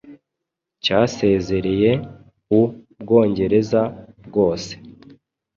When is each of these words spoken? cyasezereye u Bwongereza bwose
cyasezereye 0.83 1.91
u 2.59 2.61
Bwongereza 3.01 3.81
bwose 4.27 4.71